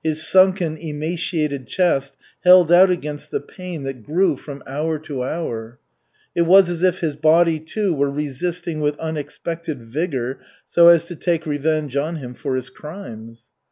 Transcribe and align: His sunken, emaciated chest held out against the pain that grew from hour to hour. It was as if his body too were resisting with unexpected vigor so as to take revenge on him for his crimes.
His 0.00 0.24
sunken, 0.24 0.76
emaciated 0.76 1.66
chest 1.66 2.16
held 2.44 2.70
out 2.70 2.88
against 2.88 3.32
the 3.32 3.40
pain 3.40 3.82
that 3.82 4.04
grew 4.04 4.36
from 4.36 4.62
hour 4.64 4.96
to 5.00 5.24
hour. 5.24 5.80
It 6.36 6.42
was 6.42 6.70
as 6.70 6.84
if 6.84 7.00
his 7.00 7.16
body 7.16 7.58
too 7.58 7.92
were 7.92 8.08
resisting 8.08 8.78
with 8.80 8.96
unexpected 9.00 9.82
vigor 9.82 10.38
so 10.68 10.86
as 10.86 11.06
to 11.06 11.16
take 11.16 11.46
revenge 11.46 11.96
on 11.96 12.14
him 12.18 12.32
for 12.34 12.54
his 12.54 12.70
crimes. 12.70 13.48